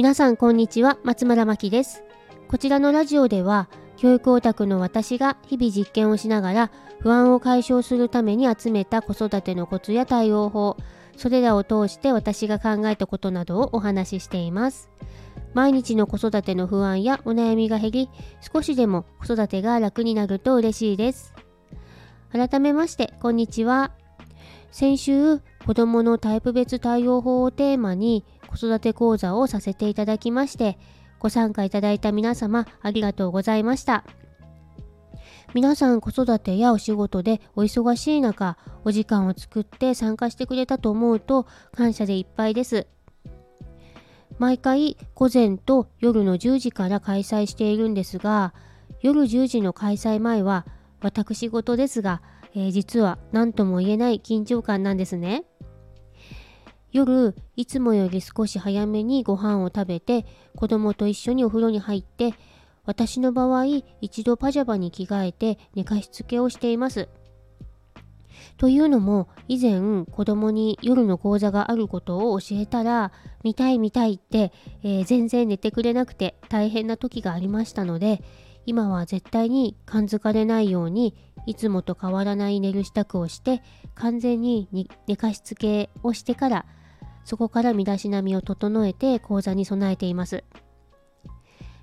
[0.00, 2.02] 皆さんこんにちは松村真希です。
[2.48, 3.68] こちらのラジオでは
[3.98, 10.78] 教育オタクの私が日々実験をしながら不安を解消するために集めた子育てのコツや対応法
[11.18, 14.88] それらを通して私が考えたことなどをお話ししています。
[15.52, 21.34] 毎日の子育ての不安やお悩みが減り少しでも子育てが楽になると嬉しいです。
[22.32, 23.92] 改めましてこんにちは。
[24.70, 30.78] 先週子どものタイプ別対応法をテーマに子育て講座をさせていただきまして
[31.18, 34.04] ご参加いただいた皆様ありがとうございました。
[35.52, 42.86] 皆さん子育てやお仕事でお忙しい中お時間を作って参加してくれたと思うと感謝でいっぱいです。
[44.38, 48.54] 毎回午前と夜の10時から開催しているんですが
[49.02, 50.64] 夜10時の開催前は
[51.02, 52.22] 私事ですが、
[52.54, 55.44] えー、実は何とも言えない緊張感なんですね。
[56.92, 62.34] 夜いつもより少し早めにご飯を食べて子供と一緒にお風呂に入って
[62.84, 63.64] 私の場合
[64.00, 67.08] 一度パジャマに着替えて寝かしつけをしています。
[68.56, 73.12] というのも以前子供に夜の講座があることを教えたら
[73.42, 78.22] 見たい見たいって、えー、全然寝てくれなくて大変な時がありましたので
[78.66, 81.14] 今は絶対に感づかれないように
[81.46, 83.62] いつもと変わらない寝る支度をして
[83.94, 84.68] 完全に
[85.06, 86.66] 寝かしつけをしてから
[87.24, 90.44] そこから身だしなみを整えて講座に備えています、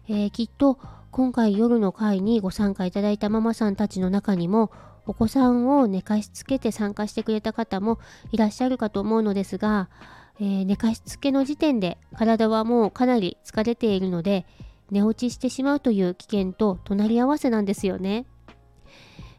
[0.07, 0.79] えー、きっと
[1.11, 4.71] 今回夜の会にご参加いただいたママさんたちの中にも
[5.05, 7.99] お子さんを寝かしつけて参加してくれた方も
[8.31, 9.89] いらっしゃるかと思うのですが、
[10.39, 14.45] えー、寝かしつけの時点で体はもうかなり疲れているので
[14.91, 18.25] 寝落ちしてしまうという危険と隣り合わせなんですよね。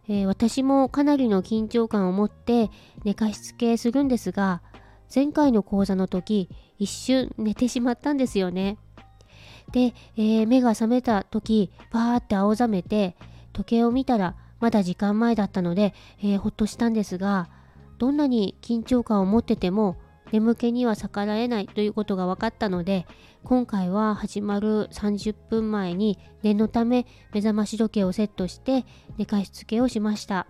[0.08, 2.70] えー、私もかなりの緊張感を持って
[3.04, 4.62] 寝かしつけするんですが
[5.14, 8.78] 前回の講座の時一瞬寝てしまったんですよね。
[9.72, 13.16] で、えー、目が覚めた時パーって青ざめて
[13.52, 17.48] 時計を見たらまだ時間前だったので、えー、ほっとしたんですが
[17.98, 19.96] どんなに緊張感を持ってても
[20.32, 23.06] 眠気には逆らえないということが分かったので
[23.44, 28.84] 今回は始まる30分前に念のため目覚まし時計をセットして
[29.16, 30.46] 寝かしつけをしました、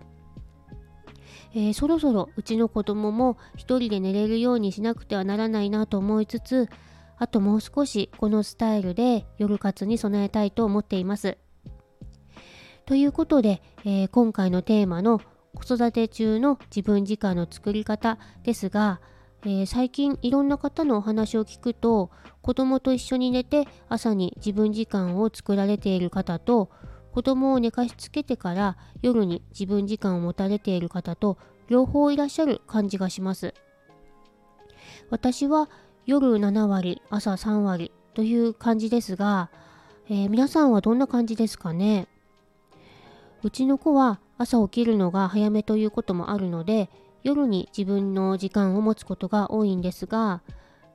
[1.53, 6.69] えー、そろそろうちの子供も一人で寝れるようにしなくてはならないなと思いつつ
[7.17, 11.37] あともう少しこのスタイルで夜活に備えたいと思っています。
[12.85, 15.21] ということで、えー、今回のテーマの
[15.53, 19.01] 子育て中の自分時間の作り方ですが、
[19.43, 22.11] えー、最近いろんな方のお話を聞くと
[22.41, 26.69] 子供と一緒に寝て朝に自分時間を作られている方と
[27.13, 33.53] 子供を寝かしつけてから夜に自分時間を持たれている方と両方いらっしゃる感じがします。
[35.09, 35.69] 私は
[36.05, 39.49] 夜7割朝3割という感じですが、
[40.09, 42.07] えー、皆さんはどんな感じですかね？
[43.43, 46.89] うちの子は朝起きるのが早めということもあるので
[47.23, 50.41] 夜に自分の時間を持つことが多いんですが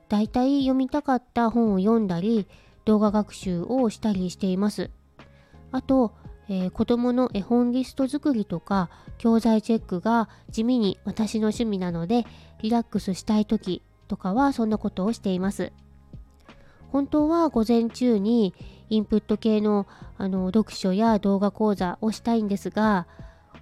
[0.09, 2.47] だいたい読みたかった本を読んだり
[2.85, 4.91] 動画学習をしたりしています。
[5.71, 6.13] あと、
[6.47, 12.25] えー、子供の絵本リスト作りとか教材チェックが地味に私の趣味なので
[12.61, 15.71] リラックスしたい時とかはそんなことをしています。
[16.91, 18.53] 本当は午前中に
[18.89, 19.87] インプット系の
[20.17, 23.05] あの読書や動画講座をしたいんですが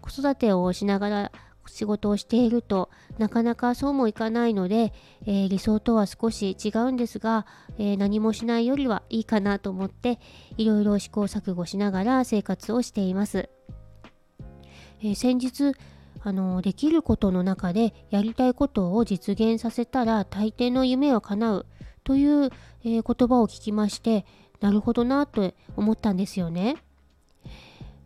[0.01, 1.31] 子育てをしながら
[1.67, 4.93] 仕事をしているとなかなかそうもいかないので、
[5.25, 7.45] えー、理想とは少し違うんですが、
[7.77, 10.19] えー、何もしないよりはいいかなと思って
[10.57, 13.49] いろいろ試行錯誤しながら生活をしています。
[15.01, 15.73] えー、先日
[16.25, 21.65] あのできることの中でやりたいことを実現させたら大抵の夢は叶う
[22.03, 22.49] という、え、
[22.83, 24.25] 言葉を聞きまして
[24.61, 26.77] なるほどなと思ったんですよね。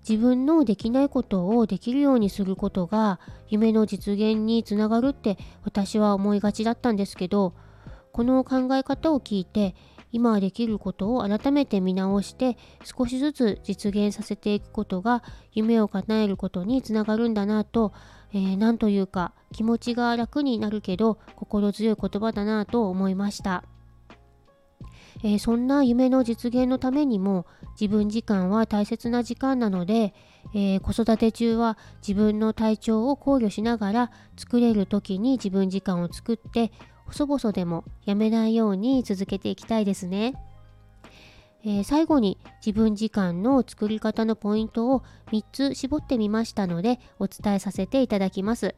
[0.07, 7.53] 自分のできないことをできるようにすることが夢の実現につながるって私は思いがちだったんですけど
[8.13, 9.75] この考え方を聞いて
[10.13, 17.91] 今できることを改めて見直して少しずつ実現させていくことが夢を叶えることにつながるんだなと、
[18.33, 23.65] えー、なんというか気持ちが楽になるけど心強い言葉だなと思いました。
[25.23, 27.45] えー、そんな夢の実現のためにも
[27.79, 30.13] 自分時間は大切な時間なので、
[30.53, 31.77] えー、子育て中は
[32.07, 36.71] 自分の体調を考慮しながら作れる時に自分時間を作って
[37.05, 40.33] 細々でもやめないように続けていきたいですね。
[41.63, 48.75] えー、最後に自分時間の作り方のポイントを3つ絞ってみましたのでお伝えさせていただきます。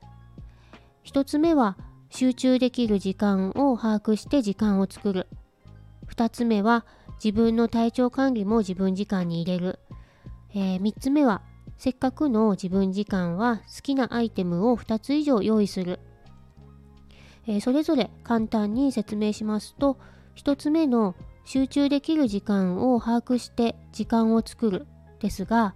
[1.05, 1.77] 1つ目は
[2.09, 5.27] 集中できる時間を把握して時間を作る。
[6.09, 6.85] 2つ目は
[7.23, 9.79] 自分の体調管理も自分時間に入れる、
[10.53, 11.41] えー、3つ目は
[11.77, 15.99] せっかくの自分時間は好きなアイテムを2つ以上用意する、
[17.47, 19.97] えー、それぞれ簡単に説明しますと
[20.35, 21.15] 1つ目の
[21.45, 24.87] 集中できる時間を把握して時間を作る
[25.19, 25.75] ですが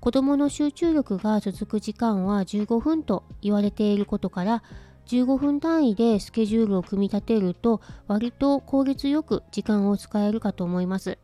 [0.00, 4.62] 子どもの集中力が続く時間は15分と言われていることから
[5.06, 11.18] 15分単位でスケジュールを組み立てると割と効率よく時間を使えるかと思います。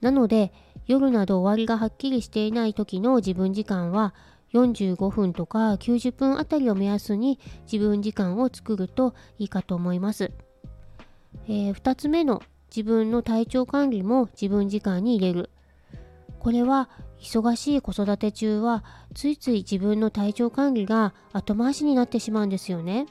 [0.00, 0.52] なので
[0.86, 4.14] 夜など終わりがはっきりしていない時の自分時間は
[4.52, 7.40] 45分とか90分あたりを目安に
[7.70, 10.30] 自分時間を作るといいかと思います。
[11.48, 12.42] えー、2つ目の
[12.74, 15.50] 自分の体調管理も自分時間に入れる。
[16.44, 23.06] これは忙しい子育て中はついつい自分の体調管理が後回しになってしまうんですよね。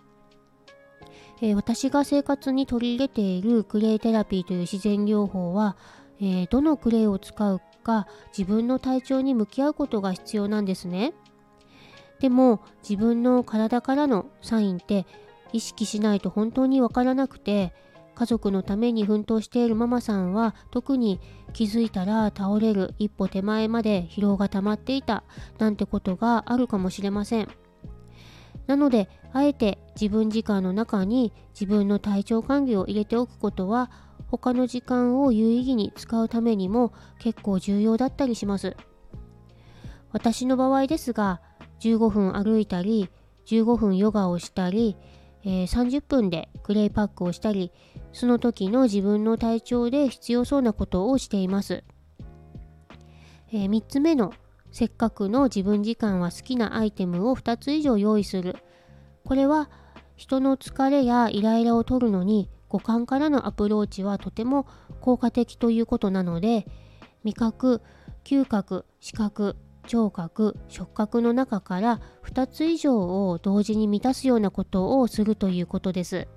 [1.41, 5.77] えー、私が生活に取り入れているクレイテラピーという自然療法は、
[6.21, 8.06] えー、どのクレイを使うか
[8.38, 11.15] 自分の体調に向き合うことが必要なんですね。
[12.19, 15.07] でも自分の体からのサインって
[15.53, 17.74] 意識しないと本当にわからなくて
[18.15, 21.19] 家族のために奮闘しているママさんは特に
[21.54, 25.24] 気づいたら倒れる一歩手前まで疲労が溜まっていた
[25.57, 27.50] なんてことがあるかもしれません。
[28.68, 33.92] なのであえて自分時間の中に自分の体調管理を入れておくことは
[34.27, 38.75] 他の時間を有意義に使うためにも結構重要だったりします。
[40.12, 41.42] 私の場合ですが
[41.80, 43.10] 15分歩いたり
[43.48, 44.95] 15分ヨガをしたり
[45.45, 47.72] えー、30分でクレイパックをしたり
[48.12, 51.84] その時の自分の体調で必要そうなことをしています、
[53.51, 54.34] えー、3つ目の
[54.74, 58.56] せっかくの自分時間は好きなアイテムを2つ以上用意する。
[59.24, 59.69] これは
[60.16, 64.66] 人の疲れやイライラを取るのに五感からのアプローチはとても
[65.00, 66.66] 効果的ということなので
[67.24, 67.81] 味覚
[68.24, 69.56] 嗅覚視覚
[69.88, 76.27] 聴覚触覚の中から2つ以上を同時に満たすようなことをするということです。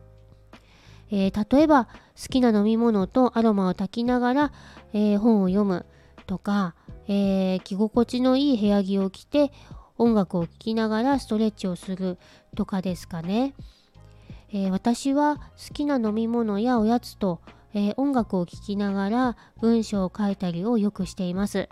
[1.11, 1.91] えー、例えば好
[2.31, 4.53] きな飲み物とアロマを炊きながら、
[4.93, 5.87] えー、本を読む
[6.27, 6.75] とか、
[7.07, 9.53] えー、着心地のいい部屋着を着て
[9.99, 12.19] 音楽を聴きながらストレッチをする
[12.57, 13.55] とかですかね。
[14.53, 17.41] え私は好きな飲み物やおやつと、
[17.75, 21.69] え音楽を聴きながら文章を書いたりをよくしています。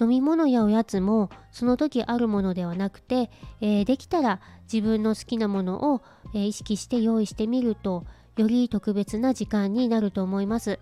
[0.00, 3.30] 飲み物やおやつもその時あるものではなくて、
[3.60, 4.40] えー、できたら
[4.72, 6.02] 自分の好きなものを、
[6.34, 8.04] えー、意識して用意してみると
[8.36, 10.80] より特別な時間になると思います。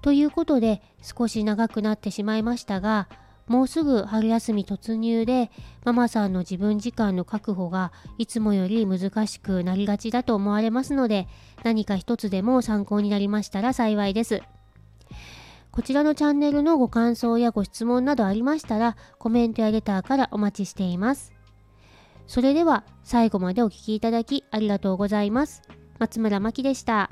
[0.00, 3.08] ということで少し長くなってしまいましたが
[3.46, 5.50] もうすぐ春休み突入で
[5.84, 11.28] ママさんの自分時間の確保がいつもより難しくなりがちだと思われますので
[11.62, 14.42] 何か一つでも参考になりましたら幸いです。
[15.72, 21.32] こちらのチャンネルのご感想やご質問などありましたらコメントやレターからお待ちしています。
[22.26, 25.62] それでは最後までお聴きいただきありがとうございます。
[25.98, 27.10] 松村真希でした。